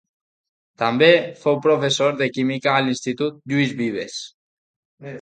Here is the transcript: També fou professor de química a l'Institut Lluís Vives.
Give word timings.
També 0.83 1.09
fou 1.43 1.59
professor 1.67 2.17
de 2.23 2.31
química 2.39 2.75
a 2.75 2.81
l'Institut 2.89 3.41
Lluís 3.53 3.79
Vives. 3.85 4.21